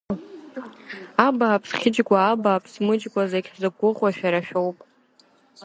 [1.25, 4.77] Абааԥс, Хьыџьгәа, абааԥс, Мыџьгәа, зегь ҳзықәгәыӷуа шәара шәоуп…